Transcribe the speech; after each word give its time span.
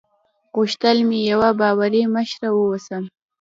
غوښتل 0.55 0.97
مې 1.07 1.19
یوه 1.31 1.49
باوري 1.59 2.03
مشره 2.15 2.49
واوسم. 2.53 3.03